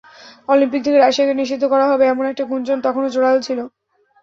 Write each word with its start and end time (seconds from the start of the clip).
Olympic 0.49 0.81
থেকে 0.83 0.97
রাশিয়াকে 0.99 1.33
নিষিদ্ধ 1.33 1.63
করা 1.73 1.85
হবে, 1.91 2.03
এমন 2.07 2.25
একটা 2.27 2.43
গুঞ্জন 2.51 2.77
তখন 2.85 3.01
জোরালো 3.13 3.39
ছিল। 3.47 3.59